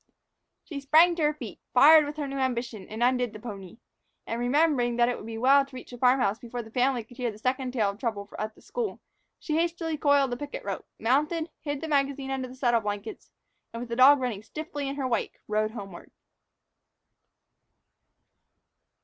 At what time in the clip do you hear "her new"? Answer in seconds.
2.17-2.39